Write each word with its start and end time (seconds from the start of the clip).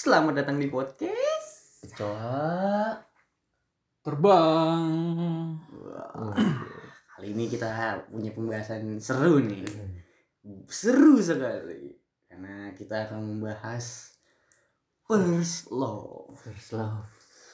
Selamat 0.00 0.32
datang 0.32 0.56
di 0.56 0.64
podcast. 0.72 1.84
Coba 1.92 2.96
terbang 4.00 4.88
Wah, 5.76 6.32
Kali 7.12 7.36
ini 7.36 7.44
kita 7.44 7.68
punya 8.08 8.32
pembahasan 8.32 8.96
seru 8.96 9.44
nih. 9.44 9.60
Seru 10.72 11.20
sekali. 11.20 11.92
Karena 12.24 12.72
kita 12.72 13.12
akan 13.12 13.28
membahas 13.28 14.16
first 15.04 15.68
love. 15.68 16.32
first 16.48 16.72
love. 16.72 17.04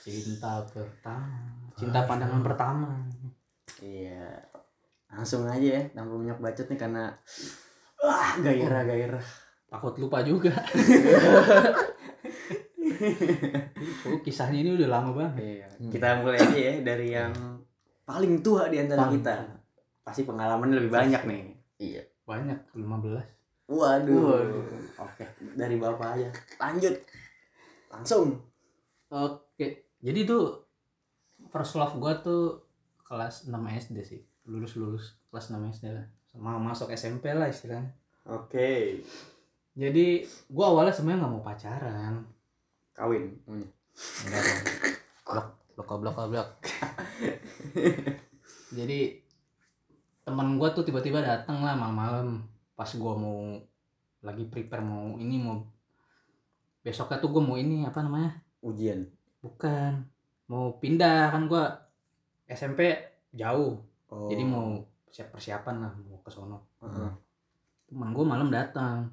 cinta 0.06 0.62
pertama 0.70 1.50
cinta 1.74 2.06
pandangan 2.06 2.46
pertama 2.46 3.10
Iya. 3.82 4.38
Langsung 5.10 5.50
aja 5.50 5.82
ya, 5.82 5.82
tanpa 5.90 6.14
banyak 6.14 6.38
bacot 6.38 6.70
nih 6.70 6.78
karena 6.78 7.10
wah 7.98 8.38
gairah 8.38 8.86
gairah. 8.86 9.26
takut 9.66 9.98
lupa 9.98 10.22
juga 10.22 10.54
oh, 14.08 14.18
kisahnya 14.24 14.58
ini 14.64 14.70
udah 14.76 14.88
lama 14.88 15.10
banget 15.12 15.34
Iya. 15.42 15.66
Kita 15.92 16.24
mulai 16.24 16.38
aja 16.40 16.58
ya 16.58 16.74
dari 16.80 17.06
yang 17.12 17.32
paling 18.06 18.40
tua 18.40 18.68
di 18.72 18.80
antara 18.80 19.06
Paling 19.06 19.20
kita. 19.20 19.34
Pasti 20.02 20.22
pengalaman 20.22 20.72
lebih 20.72 20.90
banyak 20.90 21.22
nih. 21.26 21.42
Iya. 21.76 22.02
banyak 22.26 22.58
15 22.74 23.70
Waduh. 23.70 24.18
Waduh. 24.18 24.64
Oke, 24.98 25.24
dari 25.54 25.78
bapak 25.78 26.18
aja. 26.18 26.28
Lanjut. 26.58 26.94
Langsung. 27.90 28.42
oke 29.06 29.86
jadi 30.02 30.26
tuh 30.26 30.66
first 31.50 31.74
love 31.78 31.96
gua 31.98 32.18
tuh 32.20 32.62
kelas 33.06 33.46
6 33.46 33.54
SD 33.54 33.96
sih 34.02 34.20
lulus 34.46 34.78
lulus 34.78 35.14
kelas 35.30 35.54
6 35.54 35.58
SD 35.78 35.84
lah 35.94 36.06
mau 36.36 36.60
masuk 36.60 36.92
SMP 36.92 37.32
lah 37.32 37.48
istilahnya 37.48 37.90
Oke. 38.26 39.00
jadi 39.78 40.26
gua 40.50 40.74
awalnya 40.74 40.94
sebenarnya 40.94 41.26
nggak 41.26 41.32
mau 41.32 41.44
pacaran 41.46 42.14
Kawin. 42.96 43.24
dong. 43.44 43.62
Blok, 45.76 45.86
blok, 45.86 46.00
blok, 46.00 46.16
blok. 46.32 46.48
Jadi 48.72 49.20
teman 50.24 50.56
gua 50.58 50.72
tuh 50.72 50.82
tiba-tiba 50.82 51.22
datang 51.22 51.62
lah 51.62 51.76
malam-malam 51.76 52.42
pas 52.74 52.90
gua 52.96 53.14
mau 53.14 53.54
lagi 54.20 54.42
prepare 54.50 54.82
mau 54.82 55.14
ini 55.16 55.38
mau 55.38 55.62
besoknya 56.82 57.22
tuh 57.22 57.30
gua 57.30 57.42
mau 57.44 57.54
ini 57.54 57.86
apa 57.86 58.02
namanya 58.02 58.34
Ujian. 58.58 59.06
bukan 59.38 60.02
mau 60.50 60.74
pindah 60.82 61.30
kan 61.30 61.46
gua 61.46 61.78
SMP 62.50 62.90
jauh 63.30 63.78
Oh. 64.06 64.30
jadi 64.30 64.46
mau 64.46 64.86
siap 65.10 65.34
persiapan 65.34 65.82
lah 65.82 65.90
mau 65.98 66.22
ke 66.22 66.30
sono 66.30 66.62
Heeh. 66.78 67.10
teman 67.90 68.14
gue 68.14 68.22
malam 68.22 68.54
datang 68.54 69.10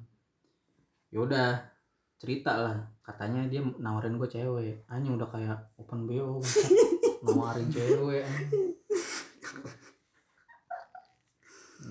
yaudah 1.10 1.58
cerita 2.24 2.56
lah 2.56 2.76
katanya 3.04 3.44
dia 3.44 3.60
nawarin 3.60 4.16
gue 4.16 4.24
cewek 4.24 4.88
hanya 4.88 5.08
udah 5.12 5.28
kayak 5.28 5.60
open 5.76 6.08
bo 6.08 6.40
bangsat. 6.40 6.72
nawarin 7.28 7.68
cewek 7.68 8.24
anjing. 8.24 8.72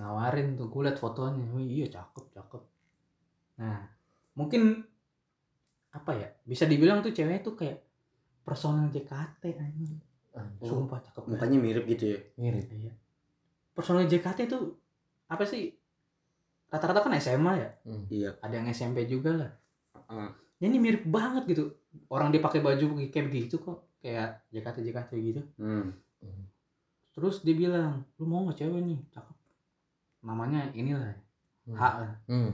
nawarin 0.01 0.57
tuh 0.57 0.67
gue 0.73 0.81
liat 0.89 0.97
fotonya 0.97 1.45
oh 1.53 1.61
iya 1.61 1.85
cakep 1.85 2.25
cakep 2.33 2.61
nah 3.61 3.85
mungkin 4.33 4.81
apa 5.93 6.11
ya 6.17 6.27
bisa 6.49 6.65
dibilang 6.65 7.05
tuh 7.05 7.13
cewek 7.13 7.45
tuh 7.45 7.53
kayak 7.53 7.85
personal 8.41 8.89
JKT 8.89 9.53
anjing 9.61 10.01
sumpah 10.61 10.99
cakep 11.01 11.21
banget. 11.29 11.37
Mukanya 11.37 11.57
mirip 11.61 11.85
gitu 11.85 12.05
ya. 12.17 12.19
Mirip. 12.41 12.65
Iya. 12.73 12.93
Personal 13.73 14.09
JKT 14.09 14.49
itu 14.49 14.59
apa 15.29 15.43
sih? 15.45 15.73
Rata-rata 16.73 17.05
kan 17.05 17.13
SMA 17.21 17.53
ya. 17.61 17.69
Iya. 18.09 18.29
Ada 18.41 18.53
yang 18.61 18.67
SMP 18.73 19.05
juga 19.05 19.31
lah. 19.37 19.51
Heeh. 20.13 20.29
Ya, 20.61 20.65
ini 20.69 20.77
mirip 20.77 21.03
banget 21.09 21.43
gitu. 21.49 21.73
Orang 22.07 22.29
dia 22.29 22.39
pakai 22.39 22.61
baju 22.61 23.01
kayak 23.09 23.33
begitu 23.33 23.57
kok. 23.57 23.89
Kayak 23.99 24.45
JKT 24.53 24.77
JKT 24.85 25.11
gitu. 25.17 25.41
Hmm. 25.57 25.97
Terus 27.13 27.45
dia 27.45 27.55
bilang, 27.57 28.05
lu 28.17 28.25
mau 28.25 28.45
nggak 28.45 28.57
cewek 28.61 28.81
nih? 28.85 28.99
Cakep. 29.13 29.35
Namanya 30.23 30.69
inilah. 30.73 31.13
Hmm. 31.65 31.77
Hak 31.77 31.93
lah. 31.99 32.13
Hmm. 32.29 32.51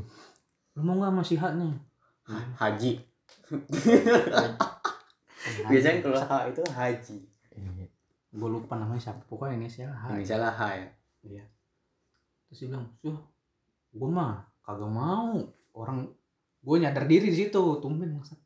Lu 0.75 0.81
mau 0.87 0.95
nggak 0.99 1.15
masih 1.15 1.37
hak 1.37 1.53
nih? 1.59 1.73
Haji. 2.57 2.93
Biasanya 5.69 5.99
kalau 6.05 6.21
H 6.21 6.31
itu 6.51 6.61
haji. 6.69 7.17
Iya. 7.59 7.85
gue 8.29 8.49
lupa 8.49 8.77
namanya 8.77 9.01
siapa. 9.01 9.25
Pokoknya 9.25 9.57
inisial 9.57 9.89
H. 9.89 10.13
Ini 10.13 10.25
salah 10.27 10.53
H 10.53 10.61
ya. 10.77 10.89
Iya. 11.25 11.43
Terus 12.49 12.57
dia 12.61 12.67
bilang, 12.69 12.87
"Suh, 13.01 13.17
gue 13.93 14.09
mah 14.09 14.45
kagak 14.61 14.91
mau. 14.91 15.33
Orang 15.73 16.13
gue 16.59 16.75
nyadar 16.79 17.05
diri 17.07 17.31
di 17.31 17.37
situ, 17.37 17.63
tumben 17.79 18.19
maksud. 18.19 18.39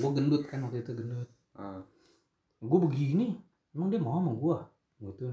gue 0.00 0.10
gendut 0.16 0.48
kan 0.48 0.64
waktu 0.64 0.82
itu 0.82 0.96
gendut. 0.96 1.28
Heeh. 1.54 1.80
Gue 2.64 2.78
begini, 2.88 3.36
emang 3.76 3.92
dia 3.92 4.00
mau 4.00 4.18
sama 4.18 4.32
gue? 4.32 4.58
Gitu. 5.04 5.24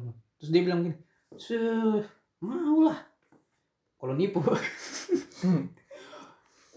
Terus 0.42 0.50
dia 0.52 0.62
bilang 0.62 0.84
gini, 0.84 0.96
"Suh, 1.40 2.04
mau 2.44 2.86
lah." 2.86 3.00
Kalau 3.98 4.14
nipu. 4.18 4.42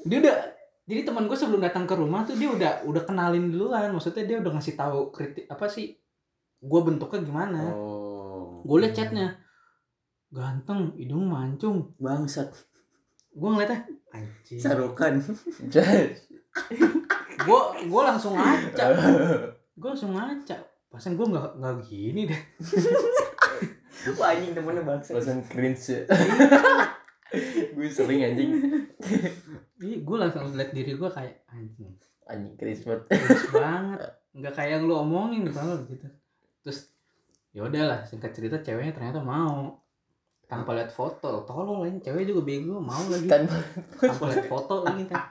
dia 0.08 0.18
udah 0.20 0.36
jadi 0.84 1.00
teman 1.08 1.24
gue 1.24 1.36
sebelum 1.36 1.64
datang 1.64 1.88
ke 1.88 1.96
rumah 1.96 2.28
tuh 2.28 2.36
dia 2.36 2.52
udah 2.52 2.84
udah 2.84 3.02
kenalin 3.08 3.48
duluan 3.48 3.88
maksudnya 3.88 4.28
dia 4.28 4.36
udah 4.44 4.52
ngasih 4.52 4.76
tahu 4.76 5.08
kritik 5.08 5.48
apa 5.48 5.64
sih 5.64 5.96
gue 6.60 6.80
bentuknya 6.84 7.24
gimana 7.24 7.72
Oh. 7.72 8.60
gue 8.68 8.84
liat 8.84 8.92
chatnya 8.92 9.40
ganteng 10.28 10.92
hidung 10.98 11.30
mancung 11.30 11.94
Bangsat. 11.96 12.52
Gue 13.34 13.48
ngeliatnya 13.50 13.80
anjing 14.14 14.58
Sarukan. 14.62 15.18
Gue 17.44 17.60
gue 17.90 18.02
langsung 18.02 18.38
ngaca 18.38 18.84
gue 19.80 19.88
langsung 19.90 20.14
ngaca 20.14 20.56
pasan 20.86 21.18
gue 21.18 21.26
nggak 21.26 21.58
nggak 21.58 21.74
gini 21.82 22.30
deh 22.30 22.42
Wah 24.14 24.36
anjing 24.36 24.52
temennya 24.54 24.84
bangsat. 24.84 25.16
Langsung 25.16 25.40
cringe. 25.48 26.04
Gue 27.74 27.88
sering 27.88 28.20
anjing. 28.20 28.50
gue 29.80 30.16
langsung 30.16 30.54
liat 30.54 30.70
diri 30.70 30.94
gue 30.94 31.10
kayak 31.10 31.42
anjing 31.50 31.98
Anjing 32.24 32.54
cringe 32.54 32.84
banget. 32.84 33.02
Bagus 33.10 33.44
banget 33.50 34.00
nggak 34.34 34.54
kayak 34.54 34.70
yang 34.78 34.82
lu 34.90 34.94
omongin 34.98 35.46
gitu 35.46 36.10
terus 36.66 36.90
ya 37.54 37.62
udahlah 37.62 38.02
singkat 38.02 38.34
cerita 38.34 38.58
ceweknya 38.58 38.90
ternyata 38.90 39.22
mau 39.22 39.78
tanpa 40.44 40.76
lihat 40.76 40.90
foto. 40.90 41.42
Tolol 41.44 41.84
lain 41.84 41.98
cewek 41.98 42.24
juga 42.24 42.42
bego 42.44 42.76
mau 42.78 43.00
lagi 43.06 43.26
Tanpa 43.26 43.56
tanpa 43.96 44.24
lihat 44.30 44.46
foto. 44.46 44.84
lagi 44.84 45.04
kan 45.08 45.22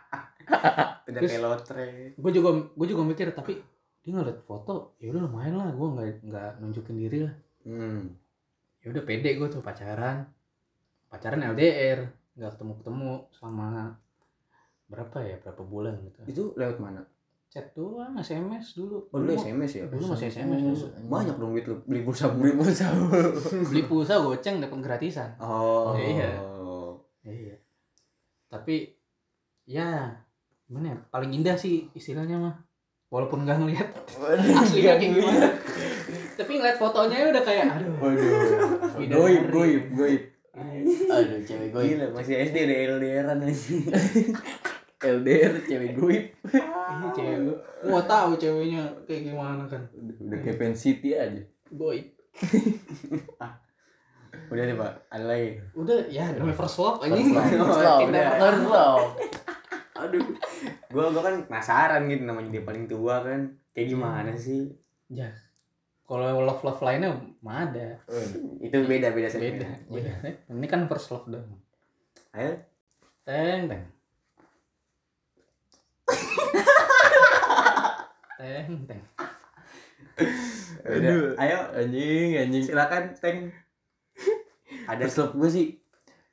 Udah 1.10 1.22
kayak 1.22 1.42
lotre. 1.42 1.88
gue 2.18 2.32
juga 2.34 2.50
gue 2.74 2.88
juga 2.88 3.04
mikir 3.06 3.32
tapi 3.32 3.60
dia 4.04 4.12
ngeliat 4.12 4.44
foto 4.44 4.98
ya 5.00 5.14
udah 5.16 5.22
lumayan 5.24 5.56
lah. 5.56 5.70
Gue 5.72 5.88
nggak 5.94 6.08
nggak 6.28 6.50
nunjukin 6.60 6.96
diri 6.98 7.20
lah. 7.26 7.36
Hmm. 7.64 8.12
ya 8.84 8.92
udah 8.92 9.04
pede 9.08 9.40
gue 9.40 9.48
tuh 9.48 9.64
pacaran. 9.64 10.28
Pacaran 11.08 11.40
LDR 11.56 12.04
nggak 12.36 12.52
ketemu 12.58 12.74
ketemu 12.82 13.12
selama 13.32 13.96
berapa 14.92 15.18
ya? 15.24 15.36
Berapa 15.40 15.62
bulan 15.64 15.96
gitu. 16.04 16.20
Itu 16.28 16.44
lewat 16.60 16.78
mana? 16.82 17.02
Chat 17.54 17.70
doang 17.78 18.18
SMS 18.18 18.74
dulu 18.74 19.06
Oh 19.14 19.22
dulu 19.22 19.30
SMS 19.32 19.72
ya? 19.78 19.86
dulu 19.86 20.10
masih 20.10 20.26
SMS 20.28 20.58
dulu. 20.58 20.86
Banyak 21.06 21.38
dong 21.38 21.54
duit 21.54 21.70
lu 21.70 21.78
beli 21.86 22.02
pulsa 22.02 22.34
beli 22.34 22.58
pulsa. 22.58 22.90
beli 23.70 23.86
pulsa 23.86 24.18
goceng 24.18 24.58
dapat 24.58 24.82
gratisan 24.82 25.30
Oh. 25.38 25.94
Iya. 25.94 26.34
iya 27.22 27.54
tapi 28.50 28.98
ya 29.64 30.10
gimana 30.66 30.94
ya 30.94 30.98
paling 31.08 31.30
indah 31.30 31.54
sih 31.54 31.86
istilahnya 31.94 32.42
mah 32.42 32.56
walaupun 33.08 33.46
nggak 33.46 33.62
ngeliat 33.62 33.90
aslinya 34.58 34.98
kayak 34.98 35.14
gimana 35.14 35.48
tapi 36.34 36.52
ngeliat 36.58 36.78
fotonya 36.78 37.30
udah 37.30 37.44
kayak 37.46 37.66
aduh 37.70 37.94
Waduh. 38.02 38.30
Goib, 38.98 39.44
goib, 39.50 39.84
goib. 39.94 40.22
Aduh, 40.54 41.42
cewek 41.46 41.70
goib. 41.70 41.98
Gila 41.98 42.06
masih 42.14 42.42
SD 42.46 42.58
udah 42.66 42.78
LDRan 42.98 43.40
aja. 43.46 43.74
LDR 45.04 45.54
cewek 45.64 45.92
goib. 45.94 46.26
ini 46.48 47.08
cewek 47.12 47.38
gue 47.44 47.58
gua 47.84 48.02
tahu 48.04 48.32
ceweknya 48.36 48.84
kayak 49.04 49.22
gimana 49.28 49.64
kan 49.68 49.84
Udah, 49.92 50.16
udah 50.24 50.40
kayak 50.40 50.74
City 50.74 51.14
aja. 51.14 51.44
boy 51.70 52.00
Udah 54.50 54.64
deh 54.64 54.76
pak, 54.76 54.94
ada 55.10 55.26
lagi. 55.28 55.62
udah 55.74 55.98
ya 56.10 56.34
namanya 56.34 56.58
first 56.58 56.78
love 56.78 56.98
First 56.98 57.10
anjing 57.10 57.30
love, 57.30 57.46
Oh, 57.54 57.70
first 58.40 58.64
love. 58.66 59.06
First. 59.14 59.42
Aduh. 59.94 60.24
Gua 60.90 61.06
gua 61.10 61.22
kan 61.22 61.36
penasaran 61.46 62.02
gitu 62.06 62.24
namanya 62.24 62.50
dia 62.50 62.64
paling 62.64 62.86
tua 62.86 63.22
kan. 63.22 63.42
Kayak 63.72 63.88
gimana 63.90 64.34
sih? 64.34 64.74
ya 65.08 65.30
kalau 66.04 66.42
love 66.42 66.62
love 66.62 66.82
lainnya 66.82 67.14
mah 67.40 67.70
ada 67.70 68.02
Itu 68.58 68.82
beda 68.84 69.14
beda 69.14 69.30
beda 69.30 69.70
beda 69.88 70.12
ini 70.50 70.66
kan 70.66 70.90
first 70.90 71.10
love 71.10 71.30
dong 71.30 71.46
Ayo. 72.34 72.58
teng 73.22 73.70
teng 73.70 73.84
teng 78.38 78.70
teng 78.90 79.02
Udah. 80.84 80.94
Aduh. 80.94 81.34
Ayo 81.40 81.58
Anjing, 81.84 82.30
anjing. 82.38 82.64
silakan 82.64 83.04
Teng. 83.16 83.52
Ada 84.90 85.04
First 85.04 85.18
love 85.20 85.34
gue 85.36 85.50
sih 85.50 85.68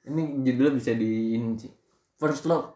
ini 0.03 0.23
judulnya 0.41 0.75
bisa 0.75 0.93
di 0.93 1.11
ini 1.35 1.55
sih. 1.57 1.71
First 2.17 2.45
love 2.45 2.73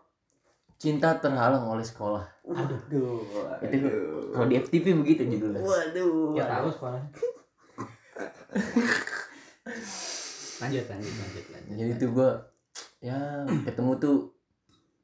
cinta 0.75 1.17
terhalang 1.17 1.65
oleh 1.65 1.81
sekolah 1.81 2.21
Aduh. 2.45 2.77
Aduh. 2.85 3.65
itu 3.65 3.77
kalau 4.31 4.47
di 4.47 4.57
FTV 4.57 4.85
begitu 4.97 5.23
judulnya 5.27 5.61
Waduh. 5.61 6.35
Ya 6.35 6.45
tahu 6.51 6.69
sekolah. 6.71 7.01
lanjut 10.57 10.85
lanjut 10.87 11.13
lanjut 11.13 11.45
lanjut. 11.51 11.75
jadi 11.75 11.93
tuh 11.97 12.09
gue 12.13 12.31
ya 13.03 13.19
ketemu 13.65 13.93
tuh 13.99 14.17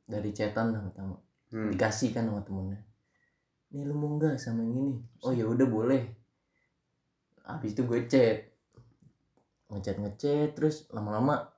dari 0.05 0.31
chatan 0.31 0.73
lah 0.73 0.83
pertama 0.83 1.17
Hmm. 1.51 1.67
dikasih 1.67 2.15
kan 2.15 2.31
sama 2.31 2.47
temennya 2.47 2.79
nih 3.75 3.83
lu 3.83 3.91
mau 3.91 4.15
nggak 4.15 4.39
sama 4.39 4.63
yang 4.63 4.71
ini 4.73 5.03
oh 5.27 5.35
ya 5.35 5.43
udah 5.43 5.67
boleh 5.67 5.99
habis 7.57 7.73
itu 7.75 7.83
gue 7.83 8.01
chat 8.07 8.39
ngechat 9.71 9.97
ngechat 9.99 10.55
terus 10.55 10.87
lama-lama 10.91 11.51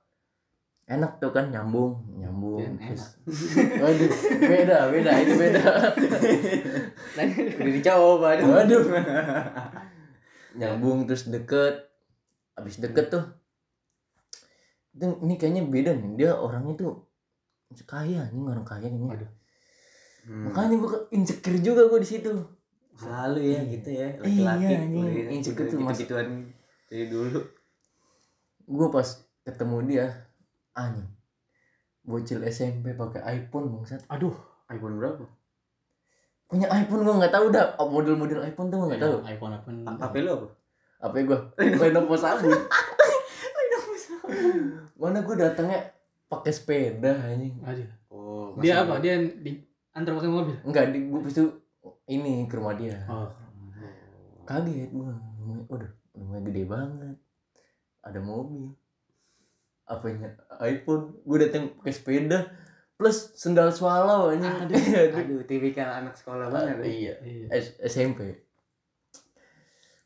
enak 0.85 1.17
tuh 1.17 1.31
kan 1.31 1.47
nyambung 1.49 1.95
nyambung 2.19 2.59
Dan 2.59 2.75
terus 2.77 3.15
waduh 3.81 4.11
beda 4.43 4.77
beda 4.91 5.11
itu 5.23 5.33
beda 5.39 5.63
Udah 7.63 7.73
dicoba 7.73 8.27
aduh. 8.35 8.47
Waduh. 8.51 8.83
nyambung 10.53 11.07
terus 11.09 11.31
deket 11.31 11.87
habis 12.53 12.77
deket 12.77 13.09
tuh 13.09 13.25
ini 14.93 15.33
kayaknya 15.41 15.65
beda 15.65 15.91
nih 15.97 16.11
dia 16.19 16.31
orangnya 16.37 16.77
tuh 16.77 17.09
kaya 17.89 18.29
nih 18.29 18.41
orang 18.45 18.61
kaya 18.67 18.85
nih 18.85 19.01
Waduh. 19.01 19.31
Hmm. 20.23 20.47
makanya 20.47 20.77
gue 20.79 20.89
insecure 21.11 21.59
juga 21.59 21.89
gue 21.89 21.99
di 21.99 22.07
situ 22.07 22.31
Selalu 22.93 23.41
ya 23.43 23.61
gitu 23.65 23.89
ya 23.89 24.07
Iya, 24.19 24.43
laki-laki. 24.45 24.73
tuh, 25.67 25.79
Mas. 25.79 25.97
gitu-gituan 25.97 26.27
dari 26.85 27.05
dulu. 27.07 27.39
gue 28.63 28.87
pas 28.89 29.07
ketemu 29.41 29.77
dia 29.85 30.05
anjing 30.71 31.09
bocil 32.01 32.39
SMP 32.43 32.93
pakai 32.93 33.19
iPhone 33.37 33.71
bangsat 33.71 34.03
Aduh. 34.07 34.31
iPhone 34.67 34.97
berapa? 34.97 35.25
punya 36.45 36.69
iPhone 36.69 37.01
gue 37.01 37.15
nggak 37.17 37.33
tahu 37.33 37.49
dah 37.49 37.73
oh, 37.75 37.89
model-model 37.89 38.39
iPhone 38.41 38.69
tuh 38.69 38.77
gue 38.77 38.87
nggak 38.89 39.01
tahu 39.01 39.15
iPhone 39.25 39.53
iPhone. 39.53 39.77
HP 39.89 40.15
lu 40.19 40.31
apa? 40.31 40.47
apa 41.01 41.15
gue 41.17 41.39
Lenovo 41.81 42.15
sabun 42.15 42.53
mana 44.95 45.19
gue 45.19 45.35
datangnya 45.35 45.79
pakai 46.25 46.51
sepeda 46.51 47.11
anjing 47.19 47.57
Aduh. 47.59 47.89
Oh, 48.07 48.55
Dia 48.57 48.85
apa? 48.85 48.97
Dia 48.97 49.17
di 49.19 49.59
antar 49.91 50.13
pakai 50.13 50.29
mobil. 50.29 50.55
enggak 50.63 50.89
di 50.89 50.99
gue 51.03 51.19
itu 51.25 51.43
ini 52.05 52.45
ke 52.45 52.55
rumah 52.55 52.73
dia 52.73 52.99
Oh. 53.05 53.29
kaget 54.43 54.89
gue 54.89 55.11
udah 55.65 55.87
rumahnya 56.13 56.41
gede 56.45 56.63
banget 56.65 57.17
ada 58.01 58.19
mobil 58.19 58.75
apanya 59.83 60.35
iPhone 60.59 61.15
gue 61.21 61.37
datang 61.39 61.63
pakai 61.77 61.91
sepeda 61.91 62.39
plus 62.93 63.31
sendal 63.33 63.67
swallow 63.69 64.29
anjing 64.29 64.47
Aduh. 64.61 64.75
Aduh. 65.01 65.17
Aduh, 65.17 65.41
tipikal 65.43 65.89
anak 65.93 66.13
sekolah 66.13 66.47
banget. 66.47 66.75
ya. 66.77 66.85
iya 66.85 67.13
Iya. 67.19 67.45
S- 67.53 67.79
SMP 67.81 68.19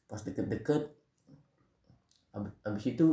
pas 0.06 0.18
deket-deket 0.20 0.88
abis, 2.32 2.54
abis 2.64 2.84
itu 2.88 3.08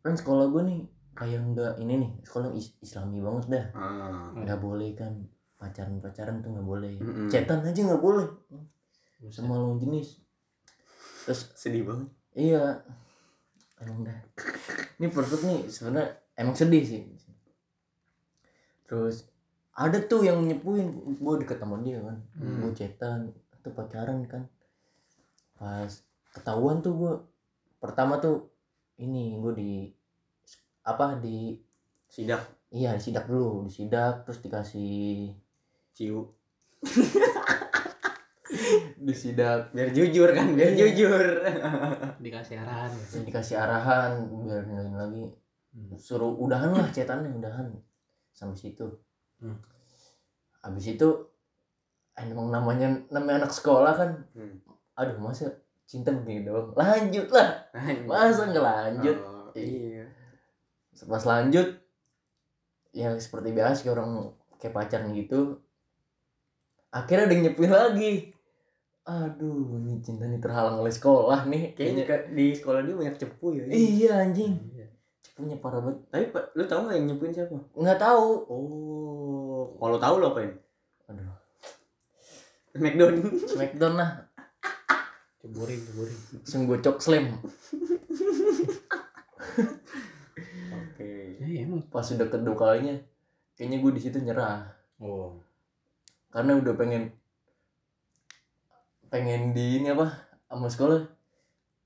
kan 0.00 0.12
sekolah 0.12 0.48
gue 0.48 0.62
nih 0.64 0.80
kayak 1.12 1.40
nggak 1.46 1.72
ini 1.78 1.94
nih 1.98 2.12
sekolah 2.22 2.50
is- 2.52 2.74
islami 2.80 3.20
banget 3.20 3.44
dah 3.48 3.66
Ah. 3.72 4.32
nggak 4.34 4.58
boleh 4.58 4.90
kan 4.92 5.14
pacaran 5.62 6.02
pacaran 6.02 6.42
tuh 6.42 6.50
nggak 6.50 6.66
boleh. 6.66 6.98
Mm-mm. 6.98 7.30
cetan 7.30 7.62
aja 7.62 7.80
nggak 7.86 8.02
boleh. 8.02 8.26
Sama 9.30 9.54
lawan 9.54 9.78
jenis. 9.78 10.18
Terus 11.22 11.54
Sedih 11.54 11.86
banget. 11.86 12.10
iya. 12.34 12.82
Emang 13.78 14.02
dah. 14.02 14.18
Ini 14.98 15.06
perfect 15.06 15.46
nih 15.46 15.70
sebenarnya 15.70 16.18
emang 16.34 16.58
sedih 16.58 16.82
sih. 16.82 17.02
Terus 18.90 19.30
ada 19.78 20.02
tuh 20.02 20.26
yang 20.26 20.42
nyepuin 20.42 21.16
gue 21.22 21.34
deket 21.46 21.62
sama 21.62 21.78
dia 21.86 22.02
kan. 22.02 22.18
Hmm. 22.34 22.66
gue 22.66 22.72
cetan 22.74 23.30
tuh 23.62 23.70
pacaran 23.70 24.26
kan. 24.26 24.50
Pas 25.54 25.90
ketahuan 26.34 26.82
tuh 26.82 26.92
gue 26.98 27.12
pertama 27.78 28.18
tuh 28.18 28.50
ini 28.98 29.38
gue 29.38 29.52
di 29.54 29.72
apa 30.82 31.18
di 31.22 31.54
Sidak, 32.12 32.68
iya 32.68 32.92
disidak 32.92 33.24
dulu 33.24 33.64
disidak 33.64 34.28
terus 34.28 34.44
dikasih 34.44 35.32
ciu. 35.92 36.28
disidak 38.98 39.72
Biar 39.72 39.90
jujur 39.90 40.28
kan, 40.30 40.52
biar 40.52 40.72
Iya. 40.72 40.92
jujur. 40.92 41.26
Dikasih 42.20 42.56
arahan. 42.58 42.90
terus 42.92 43.24
dikasih 43.24 43.56
arahan 43.56 44.12
biar 44.44 44.62
nilai 44.62 44.92
lagi 44.92 45.24
Hmm. 45.72 45.96
suruh 45.96 46.36
udahan 46.36 46.68
lah 46.68 46.84
cetannya 46.86 47.32
udahan 47.32 47.64
sampai 48.30 48.52
situ 48.54 48.84
Hmm. 49.40 49.56
habis 50.60 50.84
itu 50.86 51.08
emang 52.14 52.52
namanya 52.52 52.92
namanya 53.08 53.40
anak 53.40 53.52
sekolah 53.52 53.96
kan 53.96 54.10
Hmm. 54.36 54.60
aduh 54.92 55.16
masa 55.16 55.48
cinta 55.82 56.12
begini 56.12 56.44
doang 56.44 56.76
lanjut 56.76 57.24
lah 57.32 57.64
masa 58.04 58.52
nggak 58.52 58.60
lanjut 58.60 59.16
Oh, 59.16 59.48
iya. 59.56 60.04
pas 61.02 61.24
lanjut 61.24 61.68
ya 62.92 63.16
seperti 63.16 63.56
biasa 63.56 63.80
kayak 63.82 63.96
orang 63.96 64.12
kayak 64.60 64.76
pacaran 64.76 65.16
gitu 65.16 65.56
akhirnya 66.92 67.24
ada 67.24 67.32
yang 67.32 67.44
nyepuin 67.46 67.72
lagi 67.72 68.12
aduh 69.02 69.80
ini 69.80 69.98
cinta 69.98 70.24
nih 70.24 70.38
terhalang 70.38 70.78
oleh 70.78 70.88
sekolah 70.88 71.42
nih 71.44 71.74
Kayaknya 71.74 72.04
di 72.30 72.52
sekolah 72.52 72.80
dia 72.80 72.94
banyak 72.94 73.16
cepu 73.16 73.46
ya. 73.52 73.64
iya 73.66 74.12
anjing 74.22 74.54
Iya. 74.70 74.86
cepunya 75.20 75.56
parah 75.56 75.80
banget 75.80 75.98
Tapi 76.06 76.24
Pak, 76.28 76.44
lu 76.52 76.64
tahu 76.64 76.80
nggak 76.84 76.96
yang 76.96 77.06
nyepuin 77.08 77.32
siapa? 77.32 77.56
nggak 77.72 77.98
tahu 77.98 78.26
Oh, 78.46 79.64
kalau 79.74 79.98
tahu 79.98 80.14
lo 80.16 80.30
apain? 80.30 80.54
aduh 81.08 81.34
Smackdown. 82.70 83.14
smackdown 83.44 83.94
lah 83.96 84.10
Ceburin, 85.36 85.80
ceburin. 85.82 86.16
langsung 86.38 86.62
gue 86.64 86.78
cok 86.78 86.98
slam 86.98 87.26
Oke. 90.72 91.10
Ya 91.36 91.46
emang. 91.60 91.82
pas 91.88 92.06
udah 92.06 92.28
kedua 92.28 92.54
kalinya 92.54 92.94
kayaknya 93.52 93.78
gue 93.78 93.92
di 93.92 94.00
situ 94.00 94.18
nyerah 94.18 94.62
Oh. 94.96 95.42
Karena 96.32 96.56
udah 96.56 96.74
pengen 96.74 97.12
pengen 99.06 99.52
di 99.52 99.78
ini 99.78 99.92
apa 99.92 100.08
sama 100.48 100.68
sekolah. 100.68 101.00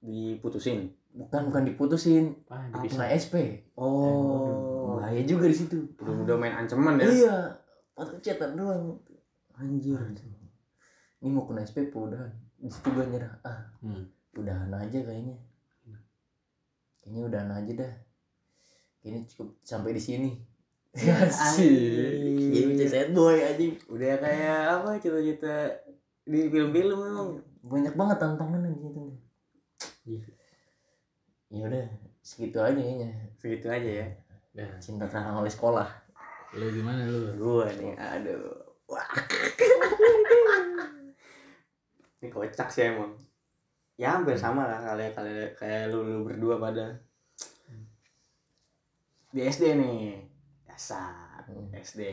Diputusin. 0.00 0.94
bukan 1.10 1.48
bukan 1.48 1.62
diputusin. 1.64 2.24
Kena 2.46 3.08
SP 3.10 3.64
Oh. 3.74 5.00
bahaya 5.00 5.24
juga 5.24 5.48
di 5.48 5.56
situ. 5.56 5.88
Udah 5.98 6.14
udah 6.22 6.36
main 6.36 6.54
ancaman 6.54 7.00
ya. 7.00 7.08
iya. 7.08 7.36
Patut 7.96 8.20
cetak 8.20 8.54
doang. 8.54 9.00
Anjir. 9.56 9.96
ini 11.16 11.32
mau 11.32 11.48
kena 11.48 11.64
SP 11.64 11.88
udahan? 11.90 12.28
Di 12.60 12.68
situ 12.68 12.92
gue 12.92 13.04
nyerah. 13.08 13.32
Ah 13.42 13.72
Hmm. 13.80 14.04
udahan 14.36 14.68
aja 14.70 14.98
kayaknya. 15.00 15.34
Kayaknya 17.00 17.22
udahan 17.24 17.50
aja 17.50 17.72
dah. 17.74 17.92
Kayaknya 19.00 19.20
cukup 19.26 19.48
sampai 19.64 19.96
di 19.96 20.02
sini 20.02 20.30
Anjing. 20.96 22.48
Jadi 22.50 22.66
bisa 22.72 22.84
sad 22.88 23.12
boy 23.12 23.36
aja 23.36 23.64
Udah 23.92 24.16
kayak 24.16 24.60
apa 24.80 24.96
cita-cita 24.96 25.68
di 26.24 26.48
film-film 26.48 26.98
memang. 26.98 27.28
banyak 27.60 27.94
banget 27.94 28.18
situ 28.78 29.02
Iya. 30.06 30.22
ya 31.50 31.62
udah 31.66 31.84
segitu 32.22 32.58
aja 32.62 32.78
kayaknya 32.78 33.10
Segitu 33.36 33.66
aja 33.68 33.90
ya. 34.02 34.06
Dah. 34.56 34.70
cinta 34.80 35.04
terhalang 35.04 35.44
oleh 35.44 35.52
sekolah 35.52 35.86
Lu 36.56 36.72
gimana 36.72 37.04
lu? 37.04 37.36
Gua 37.36 37.68
nih, 37.68 37.92
aduh. 37.98 38.56
Wah. 38.88 39.04
Ini 42.16 42.32
kocak 42.32 42.72
sih 42.72 42.88
emang. 42.88 43.12
Ya 43.98 44.16
hampir 44.16 44.36
sama 44.38 44.64
lah 44.64 44.80
kayak 44.80 45.12
kayak 45.12 45.48
kayak 45.58 45.82
lu, 45.92 46.00
lu 46.06 46.18
berdua 46.24 46.56
pada 46.56 46.96
di 49.28 49.44
SD 49.44 49.76
nih. 49.76 50.24
Dasar 50.76 51.40
Hmm. 51.48 51.72
SD. 51.72 52.04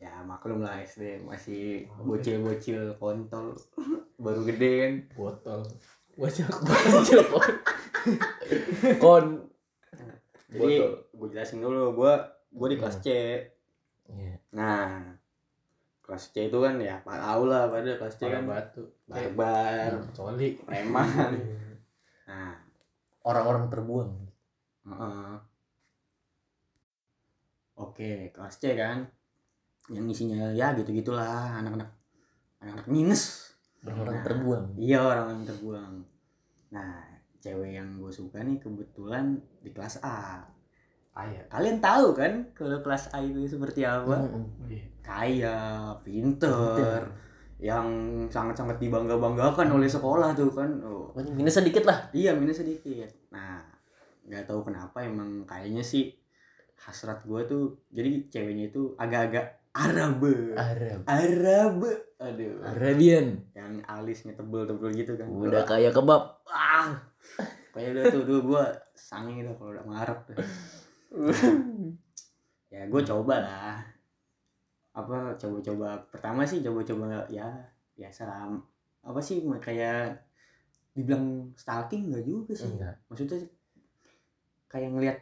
Ya 0.00 0.24
maklum 0.24 0.64
lah 0.64 0.80
SD 0.80 1.20
masih 1.28 1.84
bocil-bocil 2.00 2.96
kontol 2.96 3.52
baru 4.16 4.48
gede 4.48 4.72
kan. 4.80 4.92
Botol. 5.12 5.60
Bocah 6.16 6.48
Bocil, 6.48 7.20
kon 7.28 7.52
kon 8.96 9.26
Jadi 10.48 10.80
gue 11.12 11.28
jelasin 11.28 11.60
dulu, 11.60 11.92
gue 12.00 12.12
gue 12.48 12.68
di 12.72 12.76
kelas 12.80 12.96
C. 13.04 13.08
Iya. 14.08 14.34
Nah, 14.56 15.04
kelas 16.00 16.32
C 16.32 16.48
itu 16.48 16.58
kan 16.64 16.80
ya 16.80 17.04
tahu 17.04 17.42
lah 17.44 17.68
pada 17.68 17.92
kelas 18.00 18.16
C 18.16 18.24
kan 18.24 18.48
batu. 18.48 18.88
barbar, 19.04 20.00
Coli. 20.16 20.56
preman. 20.64 21.36
Nah, 22.30 22.54
orang-orang 23.26 23.66
terbuang 23.68 24.10
heeh. 24.86 25.49
Oke, 27.80 28.28
kelas 28.36 28.60
C 28.60 28.76
kan. 28.76 29.08
Yang 29.88 30.06
isinya 30.20 30.52
ya 30.52 30.76
gitu-gitulah 30.76 31.56
anak-anak 31.64 31.88
anak-anak 32.60 32.86
minus. 32.92 33.48
orang-orang 33.80 34.20
Nah, 34.20 34.24
terbuang 34.28 34.64
Iya, 34.76 34.98
orang 35.00 35.26
yang 35.32 35.42
terbuang. 35.48 35.94
Nah, 36.76 37.00
cewek 37.40 37.80
yang 37.80 37.96
gue 37.96 38.12
suka 38.12 38.44
nih 38.44 38.60
kebetulan 38.60 39.40
di 39.64 39.72
kelas 39.72 40.04
A. 40.04 40.44
kaya 41.10 41.42
kalian 41.50 41.82
tahu 41.82 42.14
kan 42.14 42.54
kalau 42.54 42.78
kelas 42.86 43.10
A 43.10 43.18
itu 43.18 43.42
seperti 43.42 43.82
apa. 43.82 44.14
Oh, 44.14 44.46
iya. 44.70 44.84
kaya 45.02 45.56
pinter 46.06 46.78
Pinter. 46.78 47.02
yang 47.58 47.88
sangat-sangat 48.30 48.78
dibangga 48.78 49.18
banggakan 49.18 49.74
oleh 49.74 49.90
sekolah 49.90 50.32
tuh 50.38 50.54
kan 50.54 50.70
oh, 50.86 51.10
minus 51.34 51.58
sedikit 51.58 51.82
lah 51.84 52.08
iya 52.14 52.30
minus 52.32 52.62
sedikit 52.62 53.10
nah 53.34 53.58
nggak 54.24 54.46
tahu 54.46 54.70
kenapa 54.70 55.02
emang 55.02 55.42
kayaknya 55.44 55.82
sih 55.82 56.14
hasrat 56.80 57.20
gue 57.28 57.40
tuh 57.44 57.64
jadi 57.92 58.24
ceweknya 58.32 58.72
itu 58.72 58.96
agak-agak 58.96 59.60
Arabe 59.70 60.58
Arab. 60.58 61.00
Arabe 61.06 61.92
aduh. 62.18 62.58
Arabian. 62.66 63.38
Yang 63.54 63.72
alisnya 63.86 64.34
tebel-tebel 64.34 64.90
gitu 64.98 65.14
kan. 65.14 65.30
Udah 65.30 65.62
kayak 65.62 65.94
kebab. 65.94 66.42
Ah. 66.50 66.98
Kayak 67.70 67.88
udah 67.94 68.04
tuh 68.10 68.22
dulu 68.26 68.40
gue 68.54 68.64
sange 68.98 69.38
gitu 69.38 69.54
kalau 69.54 69.70
udah 69.78 69.84
ngarep 69.86 70.18
tuh. 70.26 70.36
Ya 72.70 72.86
gue 72.86 73.02
coba 73.02 73.34
lah. 73.42 73.82
Apa 74.94 75.34
coba-coba 75.34 75.98
pertama 76.06 76.46
sih 76.46 76.62
coba-coba 76.62 77.26
ya 77.26 77.50
biasa 77.98 78.30
lah. 78.30 78.46
Apa 79.02 79.18
sih 79.18 79.42
kayak 79.58 80.22
dibilang 80.94 81.50
stalking 81.58 82.14
nggak 82.14 82.26
juga 82.26 82.54
sih. 82.54 82.70
Enggak. 82.70 82.94
Maksudnya 83.10 83.42
kayak 84.70 84.90
ngelihat 84.94 85.18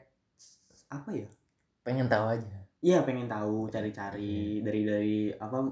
apa 0.93 1.09
ya 1.13 1.29
pengen 1.89 2.05
tahu 2.05 2.37
aja. 2.37 2.53
Iya 2.85 3.01
pengen 3.09 3.33
tahu 3.33 3.73
cari-cari 3.73 4.61
dari 4.61 4.85
dari 4.85 5.17
apa 5.33 5.65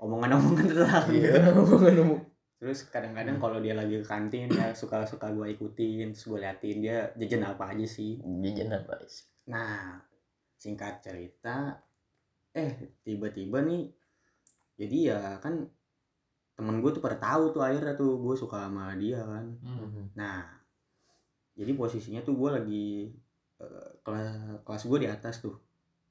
omongan-omongan 0.00 0.66
tentang 0.72 1.06
omongan 1.60 1.96
umum 2.00 2.20
terus 2.64 2.88
kadang-kadang 2.88 3.36
kalau 3.36 3.60
dia 3.60 3.76
lagi 3.76 4.00
ke 4.00 4.06
kantin 4.08 4.48
ya 4.48 4.72
suka-suka 4.72 5.28
gue 5.36 5.52
ikutin 5.52 6.16
terus 6.16 6.24
gue 6.24 6.40
liatin 6.40 6.80
dia 6.80 7.12
jajan 7.20 7.44
apa 7.44 7.76
aja 7.76 7.84
sih. 7.84 8.16
Jajan 8.24 8.72
apa 8.72 9.04
sih? 9.04 9.28
Nah 9.52 10.00
singkat 10.56 11.04
cerita 11.04 11.76
eh 12.56 12.96
tiba-tiba 13.04 13.60
nih 13.60 13.92
jadi 14.80 14.96
ya 15.12 15.20
kan 15.44 15.60
temen 16.56 16.80
gue 16.80 16.88
tuh 16.88 17.04
pada 17.04 17.20
tahu 17.20 17.52
tuh 17.52 17.60
akhirnya 17.60 18.00
tuh 18.00 18.16
gue 18.16 18.32
suka 18.32 18.64
sama 18.64 18.96
dia 18.96 19.20
kan. 19.20 19.44
Hmm. 19.60 20.08
nah 20.16 20.48
jadi 21.52 21.76
posisinya 21.76 22.24
tuh 22.24 22.32
gue 22.32 22.50
lagi 22.50 22.88
kelas 24.04 24.28
kelas 24.62 24.82
gue 24.84 24.98
di 25.04 25.08
atas 25.08 25.34
tuh. 25.40 25.56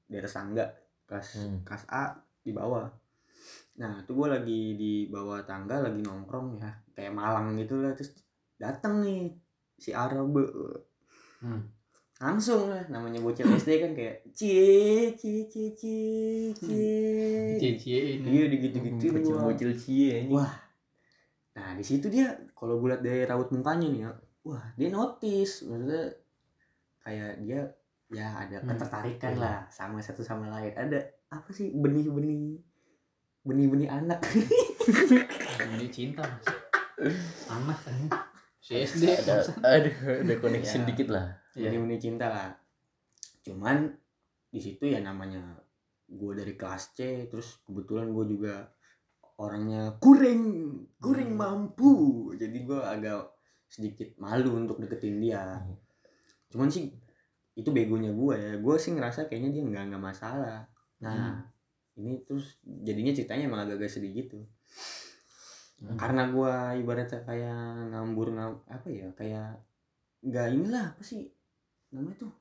Di 0.08 0.16
atas 0.20 0.34
tangga. 0.34 0.66
Kelas 1.04 1.28
Hmm. 1.40 1.60
kelas 1.64 1.84
A 1.92 2.16
di 2.42 2.52
bawah. 2.52 2.88
Nah 3.80 4.06
tuh 4.06 4.14
gue 4.16 4.28
lagi 4.30 4.62
di 4.78 4.94
bawah 5.10 5.44
tangga 5.44 5.82
lagi 5.82 6.00
nongkrong 6.00 6.62
ya. 6.62 6.72
Kayak 6.94 7.14
malang 7.14 7.58
gitu 7.58 7.82
lah 7.82 7.92
terus 7.94 8.14
datang 8.56 9.04
nih 9.04 9.34
si 9.76 9.92
Arabe 9.92 10.46
Hmm. 11.44 11.60
langsung 12.24 12.72
lah 12.72 12.88
namanya 12.88 13.20
bocil 13.20 13.44
SD 13.52 13.84
kan 13.84 13.92
kayak 13.92 14.24
cie 14.32 15.12
cie 15.20 15.44
cie 15.52 15.76
cie 15.76 16.56
cie 16.56 17.60
Cie-cie 17.60 18.00
ini 18.16 18.28
iya 18.32 18.46
digitu 18.48 18.80
gitu 18.80 19.12
bocil-bocil 19.12 19.76
cie 19.76 20.24
ini 20.24 20.32
wah. 20.32 20.48
Nah 21.60 21.76
di 21.76 21.84
situ 21.84 22.08
dia 22.08 22.32
kalau 22.56 22.80
gue 22.80 22.96
liat 22.96 23.04
dari 23.04 23.28
raut 23.28 23.52
mukanya 23.52 23.88
nih 23.92 24.02
ya 24.08 24.12
wah 24.48 24.64
dia 24.80 24.88
notice. 24.88 25.68
Maksudnya 25.68 26.16
kayak 27.04 27.40
dia 27.40 27.62
ya 28.10 28.28
ada 28.38 28.58
Hmm. 28.58 28.70
ketertarikan 28.70 29.34
Iya. 29.34 29.42
lah 29.42 29.58
sama 29.68 29.98
satu 30.00 30.22
sama 30.22 30.48
lain 30.50 30.72
ada 30.72 31.00
apa 31.28 31.50
sih 31.50 31.72
benih-benih 31.72 32.62
benih-benih 33.44 33.90
anak 33.90 34.22
ini 35.68 35.88
cinta 35.90 36.24
mas 36.24 36.46
anak 37.50 37.80
kan 37.80 37.98
si 38.58 38.78
SD 38.78 39.04
ada 39.18 39.44
aduh 39.62 39.96
ada 40.22 40.34
connection 40.38 40.82
Ya. 40.82 40.88
dikit 40.88 41.08
lah 41.10 41.28
Iya. 41.54 41.68
benih-benih 41.68 42.00
cinta 42.00 42.28
lah 42.28 42.50
cuman 43.42 43.92
di 44.48 44.60
situ 44.60 44.86
ya 44.86 45.02
namanya 45.02 45.42
gue 46.06 46.32
dari 46.32 46.54
kelas 46.54 46.94
C 46.94 47.28
terus 47.28 47.60
kebetulan 47.64 48.08
gue 48.10 48.26
juga 48.30 48.70
orangnya 49.36 49.98
kurang 49.98 50.42
kurang 50.96 51.34
Hmm. 51.34 51.40
mampu 51.42 51.92
jadi 52.38 52.56
gue 52.56 52.80
agak 52.80 53.34
sedikit 53.66 54.14
malu 54.16 54.56
untuk 54.56 54.78
deketin 54.78 55.18
dia 55.18 55.60
Hmm. 55.60 55.76
Cuman 56.54 56.70
sih 56.70 56.94
itu 57.54 57.70
begonya 57.70 58.14
gue 58.14 58.36
ya 58.36 58.54
gue 58.56 58.76
sih 58.78 58.94
ngerasa 58.94 59.26
kayaknya 59.26 59.50
dia 59.52 59.64
nggak 59.66 59.84
nggak 59.90 60.04
masalah 60.04 60.70
nah 60.98 61.42
ini 61.94 62.22
terus 62.24 62.58
jadinya 62.64 63.10
ceritanya 63.12 63.44
emang 63.46 63.62
agak-agak 63.66 63.90
sedih 63.92 64.14
gitu 64.16 64.40
Hmm. 65.84 66.00
karena 66.00 66.32
gue 66.32 66.54
ibaratnya 66.80 67.20
kayak 67.28 67.60
ngambur 67.92 68.32
ngam 68.32 68.56
apa 68.72 68.88
ya 68.88 69.04
kayak 69.20 69.60
nggak 70.24 70.48
inilah 70.56 70.96
apa 70.96 71.04
sih 71.04 71.28
namanya 71.92 72.24
tuh 72.24 72.32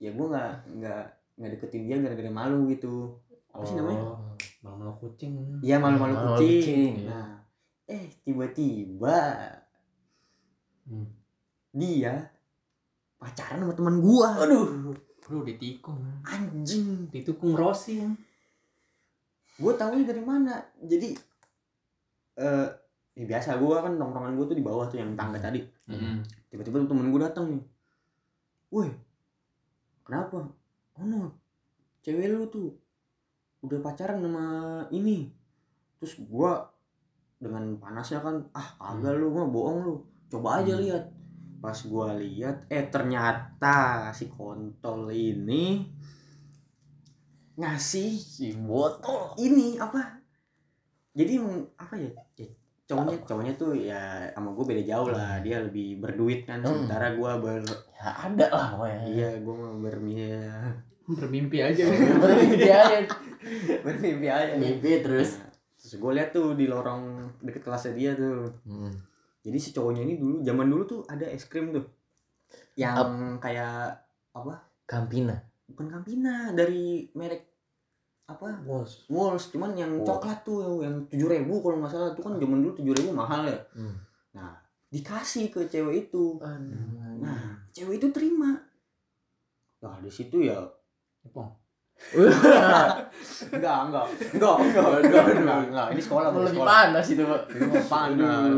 ya 0.00 0.16
gue 0.16 0.26
nggak 0.26 0.52
nggak 0.80 1.02
nggak 1.36 1.50
deketin 1.52 1.82
dia 1.84 1.96
gara-gara 2.00 2.30
malu 2.32 2.72
gitu 2.72 3.20
apa 3.52 3.62
sih 3.64 3.76
namanya 3.76 4.00
Oh, 4.00 4.32
malu-malu 4.64 4.96
kucing 4.98 5.60
Iya 5.60 5.76
malu-malu 5.76 6.14
Malu-malu 6.16 6.40
kucing. 6.40 6.56
kucing, 6.64 6.92
iya. 7.04 7.10
Nah, 7.12 7.30
eh 7.84 8.04
tiba-tiba 8.24 9.16
Hmm. 10.84 11.08
Dia 11.74 12.22
pacaran 13.18 13.60
sama 13.60 13.74
teman 13.74 13.98
gua. 13.98 14.30
aduh 14.38 14.94
Bro 15.24 15.40
ditikung 15.42 15.98
Anjing. 16.22 17.08
ditukung 17.08 17.56
Rossi 17.56 17.98
ya. 17.98 18.08
Gua 19.56 19.72
tahu 19.72 20.04
dari 20.04 20.20
mana. 20.20 20.60
Jadi 20.78 21.16
eh 22.36 22.68
ya 23.14 23.24
biasa 23.24 23.56
gua 23.56 23.80
kan 23.80 23.96
nongkrongan 23.96 24.36
gua 24.36 24.46
tuh 24.46 24.58
di 24.58 24.64
bawah 24.64 24.84
tuh 24.86 25.00
yang 25.00 25.16
tangga 25.16 25.40
tadi. 25.40 25.64
Hmm. 25.88 26.20
Tiba-tiba 26.52 26.84
tuh 26.84 26.90
temen 26.92 27.08
gua 27.08 27.26
datang 27.26 27.56
nih. 27.56 27.62
Woi. 28.68 28.88
Kenapa? 30.04 30.44
Oh 31.00 31.04
no. 31.04 31.32
Cewek 32.04 32.28
lu 32.28 32.44
tuh 32.52 32.68
udah 33.64 33.80
pacaran 33.80 34.20
sama 34.20 34.44
ini. 34.92 35.32
Terus 35.96 36.20
gua 36.28 36.68
dengan 37.40 37.80
panasnya 37.80 38.20
kan 38.20 38.44
ah 38.52 38.68
kagak 38.76 39.16
lu 39.16 39.32
mah 39.32 39.48
bohong 39.48 39.78
lu. 39.80 39.94
Coba 40.28 40.60
aja 40.60 40.76
Hmm. 40.76 40.84
lihat. 40.84 41.04
Pas 41.64 41.78
gua 41.88 42.12
lihat 42.12 42.68
eh 42.68 42.84
ternyata 42.92 44.12
si 44.12 44.28
kontol 44.28 45.08
ini 45.08 45.80
ngasih 47.56 48.12
si 48.20 48.52
botol 48.52 49.32
ini 49.40 49.80
apa? 49.80 50.20
Jadi 51.16 51.40
apa 51.80 51.94
ya? 51.96 52.12
ya 52.36 52.48
cowoknya 52.84 53.16
cowoknya 53.24 53.52
tuh 53.56 53.72
ya 53.72 54.28
sama 54.36 54.52
gue 54.52 54.64
beda 54.68 54.82
jauh 54.84 55.08
lah 55.08 55.40
dia 55.40 55.56
lebih 55.64 56.04
berduit 56.04 56.44
kan 56.44 56.60
Hmm. 56.60 56.84
sementara 56.84 57.16
gue 57.16 57.32
ber 57.40 57.64
ya 57.96 58.12
ada 58.12 58.46
lah 58.52 58.66
pokoknya 58.76 59.00
iya 59.08 59.28
gue 59.40 59.54
mau 59.56 59.72
bermimpi 59.80 60.28
bermimpi 61.08 61.58
aja 61.64 61.80
bermimpi 62.22 62.68
aja 62.68 62.98
bermimpi 63.88 64.28
aja 64.28 64.52
mimpi 64.60 65.00
terus 65.00 65.40
Nah, 65.40 65.48
terus 65.80 65.94
gue 65.96 66.12
lihat 66.12 66.30
tuh 66.36 66.52
di 66.52 66.68
lorong 66.68 67.24
deket 67.40 67.64
kelasnya 67.64 67.96
dia 67.96 68.12
tuh 68.20 68.52
hmm. 68.68 68.92
Jadi 69.44 69.58
si 69.60 69.76
cowoknya 69.76 70.08
ini 70.08 70.16
dulu 70.16 70.40
zaman 70.40 70.66
dulu 70.72 70.82
tuh 70.88 71.00
ada 71.04 71.28
es 71.28 71.44
krim 71.44 71.68
tuh. 71.76 71.84
Yang 72.80 73.36
kayak 73.44 74.00
apa? 74.32 74.54
Campina. 74.88 75.36
Bukan 75.68 75.92
Campina 75.92 76.56
dari 76.56 77.12
merek 77.12 77.52
apa? 78.24 78.56
Bos 78.64 79.04
Walls 79.12 79.52
cuman 79.52 79.76
yang 79.76 80.00
Walls. 80.00 80.08
coklat 80.08 80.40
tuh 80.48 80.80
yang 80.80 81.04
tujuh 81.12 81.28
ribu 81.28 81.60
kalau 81.60 81.76
nggak 81.84 81.92
salah. 81.92 82.16
Tuh 82.16 82.24
kan 82.24 82.40
zaman 82.40 82.64
dulu 82.64 82.72
tujuh 82.80 82.94
ribu 82.96 83.10
mahal 83.12 83.44
ya. 83.44 83.60
Hmm. 83.76 83.96
nah 84.34 84.50
dikasih 84.88 85.52
ke 85.52 85.68
cewek 85.68 86.08
itu. 86.08 86.40
Aduh. 86.40 87.20
Nah 87.20 87.68
cewek 87.76 88.00
itu 88.00 88.08
terima. 88.16 88.56
Nah 89.84 90.00
di 90.00 90.08
situ 90.08 90.40
ya 90.40 90.56
Epong. 91.20 91.63
Enggak 92.14 93.76
enggak. 93.86 94.06
Enggak 94.32 94.56
enggak 94.60 94.86
enggak 95.00 95.24
enggak, 95.32 95.58
enggak. 95.66 95.86
ini 95.90 96.02
sekolah 96.02 96.28
bukan 96.30 96.52
sekolah. 96.52 96.68
panas 96.68 97.06
itu 97.08 97.22
pak. 97.24 97.42
Ini 97.50 97.80
panas. 97.86 98.50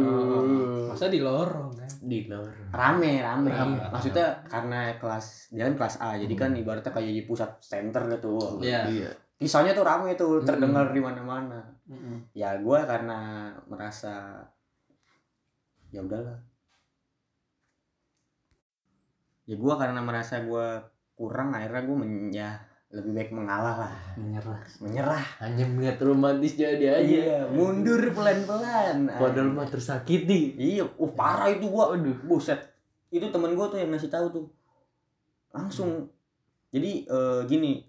Masa 0.88 1.06
di 1.06 1.20
lorong 1.20 1.70
kan? 1.72 1.90
Di 1.98 2.18
luar 2.24 2.46
rame 2.70 3.12
rame, 3.18 3.50
Rame. 3.50 3.78
maksudnya 3.90 4.26
karena 4.46 4.94
kelas 4.94 5.50
dia 5.50 5.66
kan 5.66 5.74
kelas 5.74 5.94
A 5.98 6.14
jadi 6.14 6.34
kan 6.34 6.50
Hmm. 6.52 6.60
ibaratnya 6.60 6.92
kayak 6.92 7.12
di 7.12 7.22
pusat 7.24 7.50
center 7.58 8.02
gitu. 8.08 8.60
Iya. 8.60 8.82
iya. 8.86 9.10
Kisahnya 9.36 9.72
tuh 9.72 9.84
rame 9.84 10.14
tuh 10.14 10.40
Hmm. 10.40 10.46
terdengar 10.46 10.90
di 10.90 11.00
mana-mana. 11.00 11.60
Mm-mm. 11.86 12.18
ya 12.32 12.58
gue 12.58 12.78
karena 12.82 13.18
merasa 13.66 14.42
ya 15.88 16.02
udahlah. 16.02 16.34
Ya 19.46 19.54
gue 19.54 19.74
karena 19.76 20.00
merasa 20.00 20.42
gue 20.42 20.66
kurang 21.14 21.54
akhirnya 21.54 21.82
gue 21.82 21.96
men 21.96 22.12
ya 22.28 22.58
lebih 22.96 23.12
baik 23.12 23.30
mengalah 23.36 23.84
lah. 23.84 23.92
Menyerah. 24.16 24.60
Menyerah. 24.80 25.24
Hanya 25.44 25.68
melihat 25.68 26.00
romantis 26.00 26.56
jadi 26.56 26.96
aja. 26.96 27.04
Iya 27.04 27.38
mundur 27.52 28.00
pelan-pelan. 28.16 29.12
Padahal 29.12 29.52
mah 29.52 29.68
tersakiti. 29.68 30.56
Iya 30.56 30.88
uh 30.88 31.12
parah 31.12 31.52
itu 31.52 31.68
gua. 31.68 31.92
Aduh 31.92 32.16
buset. 32.24 32.58
Itu 33.12 33.28
temen 33.28 33.52
gua 33.52 33.68
tuh 33.68 33.78
yang 33.78 33.92
ngasih 33.92 34.08
tahu 34.08 34.26
tuh. 34.32 34.46
Langsung. 35.52 36.08
Jadi 36.72 37.04
eh, 37.04 37.40
gini. 37.44 37.84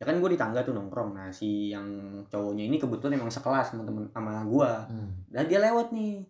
Ya 0.00 0.08
kan 0.08 0.16
gue 0.16 0.32
di 0.32 0.40
tangga 0.40 0.64
tuh 0.64 0.72
nongkrong. 0.72 1.12
Nah 1.12 1.28
si 1.28 1.68
yang 1.68 1.84
cowoknya 2.32 2.64
ini 2.64 2.80
kebetulan 2.80 3.20
emang 3.20 3.28
sekelas 3.28 3.76
sama 3.76 3.84
temen 3.84 4.08
sama 4.10 4.42
gua. 4.48 4.88
Hmm. 4.88 5.12
dan 5.28 5.44
dia 5.44 5.60
lewat 5.60 5.92
nih 5.92 6.24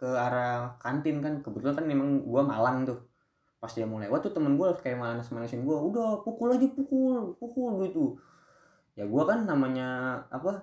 ke 0.00 0.08
arah 0.08 0.74
kantin 0.80 1.20
kan. 1.20 1.44
Kebetulan 1.44 1.76
kan 1.76 1.86
memang 1.86 2.24
gua 2.24 2.42
malang 2.42 2.88
tuh 2.88 3.05
pas 3.66 3.74
dia 3.74 3.82
mau 3.82 3.98
lewat 3.98 4.22
tuh 4.22 4.30
temen 4.30 4.54
gue 4.54 4.68
kayak 4.78 4.94
manas 4.94 5.26
manasin 5.34 5.66
gue 5.66 5.74
udah 5.74 6.22
pukul 6.22 6.54
aja 6.54 6.70
pukul 6.70 7.34
pukul 7.34 7.82
gitu. 7.82 8.14
Ya 8.94 9.02
gue 9.02 9.22
kan 9.26 9.42
namanya 9.42 10.22
apa 10.30 10.62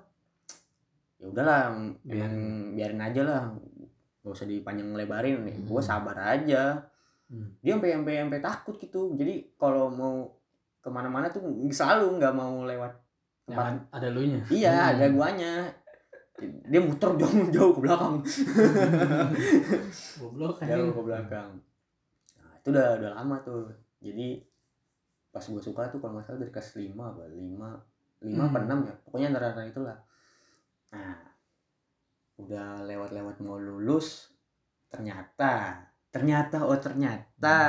ya 1.20 1.28
udahlah 1.28 1.76
biarin. 2.08 2.72
biarin 2.80 3.04
aja 3.04 3.22
lah 3.28 3.44
gak 4.24 4.32
usah 4.32 4.48
dipanjang 4.48 4.96
lebarin. 4.96 5.44
Nih 5.44 5.68
gue 5.68 5.76
Hmm. 5.76 5.84
sabar 5.84 6.16
aja. 6.16 6.80
Hmm. 7.28 7.60
dia 7.60 7.76
sampai 7.76 7.92
sampai 7.92 8.14
sampai 8.24 8.40
takut 8.40 8.76
gitu. 8.80 9.20
Jadi 9.20 9.52
kalau 9.60 9.92
mau 9.92 10.32
ke 10.80 10.88
mana-mana 10.88 11.28
tuh 11.28 11.44
selalu 11.76 12.24
nggak 12.24 12.36
mau 12.40 12.64
lewat 12.64 12.96
tempat. 13.44 13.68
Yang 13.68 13.78
ada 13.92 14.08
lu 14.16 14.22
nya 14.24 14.42
iya 14.48 14.72
Hmm. 14.80 14.92
ada 14.96 15.06
guanya. 15.12 15.54
Dia 16.72 16.80
muter 16.80 17.20
jauh 17.20 17.36
jauh 17.56 17.72
ke 17.76 17.80
belakang. 17.84 18.24
Goblok 20.24 20.64
kan 20.64 20.72
jauh 20.72 20.96
ke 20.96 21.04
belakang 21.04 21.52
itu 22.63 22.72
udah 22.72 22.96
udah 22.96 23.12
lama 23.20 23.36
tuh 23.43 23.67
jadi 24.00 24.39
pas 25.29 25.43
gue 25.43 25.60
suka 25.60 25.91
tuh 25.91 26.00
kalau 26.00 26.15
nggak 26.15 26.25
salah 26.25 26.39
dari 26.39 26.51
kelas 26.53 26.70
5 26.79 26.96
apa 26.96 27.24
5 27.27 27.36
5 28.24 28.39
apa 28.39 28.58
Hmm. 28.58 28.67
6 28.72 28.88
ya 28.88 28.96
pokoknya 29.03 29.27
antara 29.36 29.46
antara 29.51 29.67
itulah 29.67 29.98
nah 30.89 31.15
udah 32.39 32.67
lewat-lewat 32.88 33.36
mau 33.43 33.60
lulus 33.60 34.32
ternyata 34.88 35.84
ternyata 36.08 36.63
oh 36.63 36.79
ternyata 36.79 37.60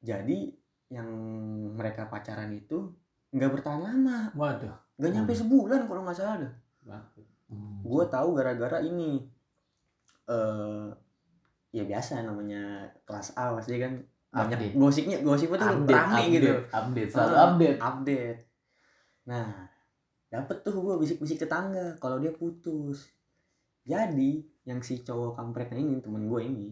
jadi 0.00 0.38
yang 0.88 1.08
mereka 1.76 2.08
pacaran 2.08 2.50
itu 2.50 2.90
nggak 3.30 3.60
bertahan 3.60 3.82
lama 3.84 4.32
waduh 4.34 4.74
nggak 4.98 5.12
nyampe 5.14 5.32
Hmm. 5.36 5.42
sebulan 5.46 5.80
kalau 5.86 6.02
nggak 6.02 6.18
salah 6.18 6.50
Bangkit. 6.82 7.26
Hmm. 7.52 7.78
gue 7.84 8.04
tahu 8.08 8.28
gara-gara 8.34 8.80
ini 8.80 9.22
eh 10.26 10.88
ya 11.78 11.84
biasa 11.84 12.22
namanya 12.22 12.60
kelas 13.02 13.32
A 13.34 13.54
pasti 13.54 13.76
kan 13.76 13.94
banyak 14.28 14.58
Update. 14.60 14.74
gosipnya 14.74 15.16
gosipnya 15.20 15.56
tuh 15.56 15.68
update, 15.78 15.94
rame 15.94 16.12
update, 16.12 16.32
gitu 16.34 16.50
update 16.68 17.10
selalu 17.10 17.32
Ah, 17.32 17.42
update 17.46 17.78
update 17.80 18.40
nah 19.24 19.48
dapet 20.28 20.56
tuh 20.60 20.74
gue 20.76 20.94
bisik-bisik 20.98 21.38
tetangga 21.38 21.96
kalau 21.96 22.18
dia 22.18 22.30
putus 22.30 23.08
jadi 23.82 24.32
yang 24.62 24.80
si 24.80 25.00
cowok 25.00 25.32
kampretnya 25.34 25.78
ini 25.78 25.98
temen 25.98 26.26
gue 26.26 26.42
ini 26.42 26.68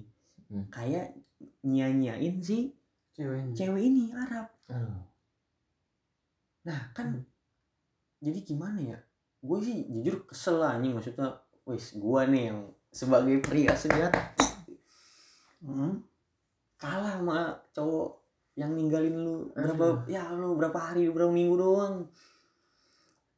Hmm. 0.46 0.62
kayak 0.68 1.10
nyia-nyiain 1.60 2.38
si 2.38 2.70
ceweknya 3.10 3.50
cewek 3.52 3.82
ini 3.82 4.12
Arab 4.12 4.46
Aduh. 4.68 5.00
nah 6.62 6.80
kan 6.92 7.08
Hmm. 7.12 7.24
jadi 8.20 8.38
gimana 8.44 8.78
ya 8.84 8.98
gue 9.38 9.58
sih 9.60 9.86
jujur 9.88 10.22
kesel 10.24 10.58
lah 10.58 10.74
anjing 10.74 10.92
maksudnya 10.92 11.34
wis 11.64 11.94
gue 11.94 12.20
nih 12.28 12.42
yang 12.46 12.60
sebagai 12.88 13.40
pria 13.40 13.72
sejati 13.72 14.35
Hmm. 15.64 16.02
kalah 16.76 17.16
sama 17.16 17.56
cowok 17.72 18.20
yang 18.56 18.72
ninggalin 18.72 19.16
lu 19.24 19.48
berapa 19.52 20.04
ya 20.08 20.32
lu 20.32 20.56
berapa 20.56 20.76
hari 20.76 21.08
berapa 21.12 21.28
minggu 21.32 21.56
doang. 21.56 22.08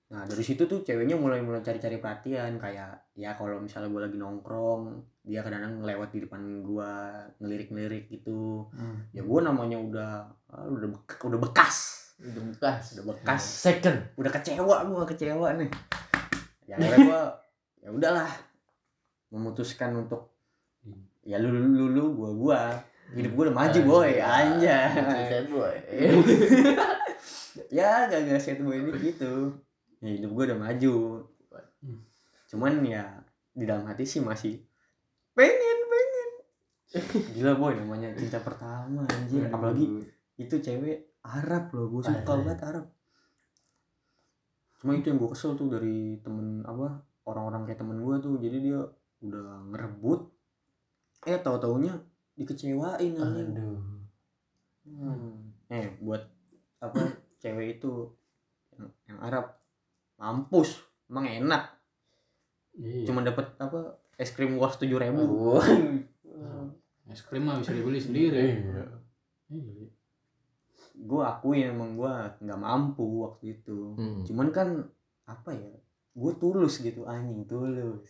Nah 0.09 0.25
dari 0.25 0.41
situ 0.41 0.65
tuh 0.65 0.81
ceweknya 0.81 1.19
mulai 1.19 1.43
mulai 1.43 1.61
cari-cari 1.61 2.01
perhatian 2.01 2.57
kayak 2.57 2.97
ya 3.13 3.35
kalau 3.37 3.61
misalnya 3.61 3.93
gue 3.93 4.03
lagi 4.09 4.17
nongkrong 4.17 4.97
dia 5.27 5.45
kadang-kadang 5.45 5.85
lewat 5.85 6.09
di 6.17 6.25
depan 6.25 6.65
gua 6.65 7.23
ngelirik-ngelirik 7.43 8.09
gitu. 8.09 8.65
Hmm. 8.73 9.05
ya 9.13 9.21
gue 9.27 9.41
namanya 9.43 9.77
udah 9.77 10.13
ah, 10.55 10.67
udah 10.71 10.89
bek- 10.97 11.23
udah 11.27 11.41
bekas. 11.43 11.77
Udah 12.19 12.43
bekas. 12.55 12.83
Udah 12.99 13.05
bekas. 13.15 13.43
Second. 13.43 13.99
Udah 14.17 14.31
kecewa 14.33 14.77
gua 14.87 15.05
kecewa 15.05 15.49
nih. 15.61 15.71
Ya 16.67 16.79
gua 17.07 17.37
ya 17.83 17.91
udahlah 17.93 18.31
memutuskan 19.29 19.93
untuk 19.93 20.38
ya 21.29 21.37
lu 21.37 21.53
lu 21.53 21.61
lu, 21.69 21.85
lu 21.93 22.05
gua 22.17 22.31
gua. 22.33 22.61
Hidup 23.13 23.37
gua 23.37 23.45
udah 23.53 23.57
maju 23.61 23.81
boy. 23.85 24.13
anjay. 24.17 24.89
Sad 25.29 25.47
boy. 25.53 25.77
Ya 27.69 28.07
gak 28.09 28.25
gak 28.25 28.41
set 28.41 28.65
boy. 28.65 28.81
Ini 28.81 28.97
gitu. 29.13 29.53
Ya 30.01 30.09
hidup 30.17 30.33
gua 30.33 30.49
udah 30.49 30.59
maju. 30.59 30.95
Cuman 32.49 32.81
ya 32.81 33.05
di 33.53 33.69
dalam 33.69 33.85
hati 33.85 34.09
sih 34.09 34.25
masih 34.25 34.57
pengen 35.37 35.79
pengen. 35.85 36.31
Gila 37.37 37.61
boy 37.61 37.77
namanya 37.77 38.09
cinta 38.17 38.41
pertama 38.41 39.05
anjir 39.05 39.45
apalagi 39.53 40.09
itu 40.41 40.55
cewek 40.63 41.13
Arab 41.27 41.75
loh 41.75 41.93
gue 41.93 42.03
suka 42.09 42.23
banget 42.25 42.59
Arab. 42.65 42.87
Cuma 44.79 44.95
itu 44.95 45.11
yang 45.11 45.19
gue 45.19 45.31
kesel 45.35 45.59
tuh 45.59 45.69
dari 45.69 46.23
temen 46.23 46.63
apa 46.65 47.03
orang-orang 47.27 47.67
kayak 47.69 47.83
temen 47.83 47.99
gue 48.01 48.17
tuh. 48.23 48.35
Jadi 48.41 48.57
dia 48.65 48.81
udah 49.27 49.67
ngerebut 49.75 50.38
eh 51.29 51.39
tahu 51.39 51.57
taunya 51.59 51.93
dikecewain 52.35 53.13
anjing 53.15 53.53
aduh 53.53 53.79
hmm. 54.89 55.69
eh 55.69 55.93
buat 56.01 56.23
apa 56.81 57.01
cewek 57.43 57.79
itu 57.79 58.09
yang, 58.75 58.89
yang 59.07 59.19
Arab 59.21 59.47
mampus 60.17 60.81
emang 61.07 61.29
enak 61.29 61.77
Iya. 62.79 63.11
cuma 63.11 63.27
dapat 63.27 63.59
apa 63.59 63.99
es 64.15 64.31
krim 64.31 64.55
was 64.55 64.79
tujuh 64.79 65.03
ribu 65.03 65.59
Aduh. 65.59 66.71
es 67.11 67.27
krim 67.27 67.43
mah 67.43 67.59
bisa 67.59 67.75
dibeli 67.75 67.99
sendiri 67.99 68.55
Iya. 68.55 68.87
Iya. 69.51 69.87
gue 70.95 71.23
akui 71.23 71.67
emang 71.67 71.99
gue 71.99 72.13
nggak 72.39 72.61
mampu 72.61 73.27
waktu 73.27 73.59
itu 73.59 73.99
Hmm. 73.99 74.23
cuman 74.23 74.49
kan 74.51 74.69
apa 75.27 75.51
ya 75.51 75.75
gue 76.15 76.33
tulus 76.39 76.79
gitu 76.79 77.03
anjing 77.03 77.43
tulus 77.51 78.07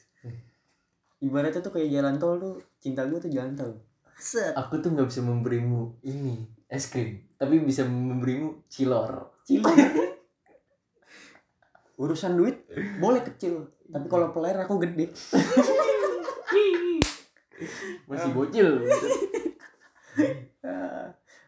ibaratnya 1.19 1.59
tuh 1.59 1.75
kayak 1.75 1.91
jalan 1.91 2.15
tol 2.17 2.39
tuh 2.39 2.55
cinta 2.79 3.03
gue 3.07 3.19
tuh 3.19 3.31
jalan 3.31 3.55
tol. 3.59 3.73
Set. 4.19 4.55
Aku 4.55 4.83
tuh 4.83 4.95
nggak 4.95 5.11
bisa 5.11 5.23
memberimu 5.23 5.99
ini 6.03 6.43
es 6.67 6.91
krim. 6.91 7.23
Tapi 7.39 7.63
bisa 7.63 7.87
memberimu 7.87 8.67
cilor. 8.67 9.31
Cilok 9.47 9.73
urusan 12.03 12.39
duit 12.39 12.67
boleh 13.03 13.23
kecil. 13.27 13.67
Tapi 13.91 14.07
kalau 14.07 14.31
peler 14.31 14.55
aku 14.59 14.79
gede. 14.79 15.11
Masih 18.09 18.31
bocil. 18.33 18.69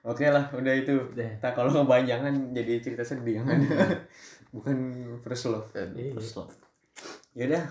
Oke 0.01 0.27
lah 0.27 0.51
udah 0.51 0.75
itu. 0.75 0.95
Tak 1.39 1.55
kalau 1.55 1.71
kepanjangan 1.71 2.51
jadi 2.51 2.83
cerita 2.83 3.07
sedih 3.07 3.45
ada. 3.45 3.55
Bukan 4.51 4.77
first 5.23 5.47
love. 5.53 5.71
Terus 5.71 6.35
loh, 6.35 6.49
yaudah. 7.39 7.63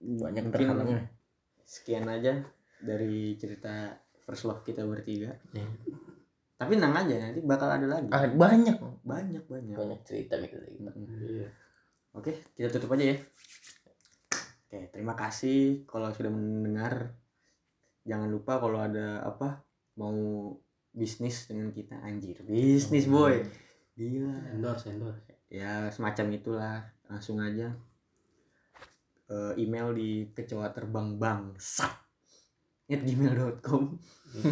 Banyak 0.00 0.48
Mungkin- 0.48 0.52
terhalangnya 0.52 1.19
sekian 1.70 2.10
aja 2.10 2.42
dari 2.82 3.38
cerita 3.38 3.94
first 4.26 4.50
love 4.50 4.66
kita 4.66 4.82
bertiga 4.82 5.30
Iya. 5.54 5.70
tapi 6.58 6.74
tenang 6.74 6.98
aja 6.98 7.14
nanti 7.30 7.40
bakal 7.46 7.70
ada 7.70 7.86
lagi 7.86 8.10
ah, 8.10 8.26
banyak 8.26 8.76
banyak 9.06 9.44
banyak 9.46 9.76
banyak 9.78 10.00
cerita 10.02 10.34
gitu 10.42 10.58
Iya. 11.22 11.48
Oke, 12.10 12.42
kita 12.58 12.66
tutup 12.74 12.98
aja 12.98 13.14
ya. 13.14 13.16
Oke, 14.66 14.90
terima 14.90 15.14
kasih 15.14 15.86
kalau 15.86 16.10
sudah 16.10 16.26
mendengar. 16.26 17.14
Jangan 18.02 18.26
lupa 18.26 18.58
kalau 18.58 18.82
ada 18.82 19.22
apa 19.22 19.62
mau 19.94 20.10
bisnis 20.90 21.46
dengan 21.46 21.70
kita 21.70 22.02
anjir. 22.02 22.42
Bisnis 22.42 23.06
boy. 23.06 23.46
Gila. 23.94 24.58
endorse 24.58 24.90
endorse 24.90 25.22
Ya 25.46 25.86
semacam 25.94 26.26
itulah. 26.34 26.78
Langsung 27.06 27.38
aja 27.38 27.70
Eh, 29.30 29.62
email 29.62 29.94
di 29.94 30.26
kecoa 30.34 30.74
terbang 30.74 31.14
bangsat. 31.14 31.94
At 32.90 33.02
gmail.com 33.06 33.82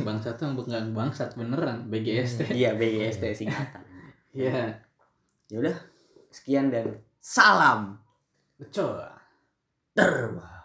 bangsat 0.07 0.39
tuh 0.39 0.55
bukan 0.55 0.95
bangsat 0.95 1.35
beneran 1.35 1.91
BGST 1.91 2.55
iya 2.55 2.79
BGST 2.79 3.25
singkatan. 3.43 3.83
Iya. 4.31 4.79
Ya 5.51 5.57
udah 5.59 5.77
sekian 6.31 6.71
dan 6.71 7.03
salam 7.19 7.99
Betul. 8.55 9.03
terbang 9.99 10.58